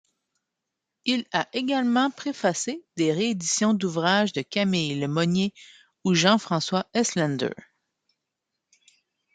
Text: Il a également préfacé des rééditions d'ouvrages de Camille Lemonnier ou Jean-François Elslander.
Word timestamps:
Il 1.05 1.27
a 1.31 1.47
également 1.53 2.09
préfacé 2.09 2.83
des 2.97 3.13
rééditions 3.13 3.75
d'ouvrages 3.75 4.33
de 4.33 4.41
Camille 4.41 4.99
Lemonnier 4.99 5.53
ou 6.03 6.15
Jean-François 6.15 6.87
Elslander. 6.95 7.51